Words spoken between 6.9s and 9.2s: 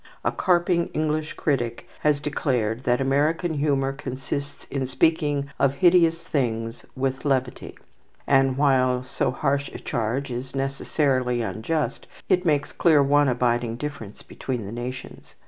with levity; and while